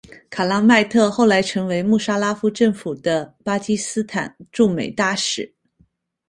[0.31, 5.53] 卡拉麦特后来成为穆沙拉夫政府的巴基斯坦驻美大使。